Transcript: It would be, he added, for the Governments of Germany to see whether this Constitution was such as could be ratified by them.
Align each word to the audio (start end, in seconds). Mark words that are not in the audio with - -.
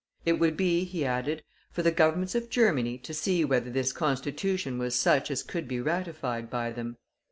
It 0.25 0.39
would 0.39 0.57
be, 0.57 0.83
he 0.83 1.05
added, 1.05 1.43
for 1.69 1.83
the 1.83 1.91
Governments 1.91 2.33
of 2.33 2.49
Germany 2.49 2.97
to 2.97 3.13
see 3.13 3.45
whether 3.45 3.69
this 3.69 3.93
Constitution 3.93 4.79
was 4.79 4.95
such 4.95 5.29
as 5.29 5.43
could 5.43 5.67
be 5.67 5.79
ratified 5.79 6.49
by 6.49 6.71
them. 6.71 6.97